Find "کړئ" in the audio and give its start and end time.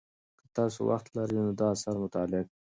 2.47-2.53